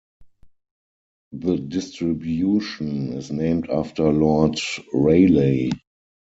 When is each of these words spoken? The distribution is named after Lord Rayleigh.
The 1.33 1.57
distribution 1.57 3.13
is 3.13 3.29
named 3.31 3.69
after 3.69 4.11
Lord 4.11 4.59
Rayleigh. 4.93 5.69